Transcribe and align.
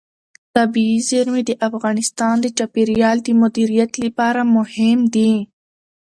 طبیعي 0.55 0.97
زیرمې 1.09 1.41
د 1.45 1.51
افغانستان 1.67 2.35
د 2.41 2.45
چاپیریال 2.57 3.17
د 3.23 3.27
مدیریت 3.41 3.91
لپاره 4.03 4.41
مهم 4.55 4.99
دي. 5.13 5.33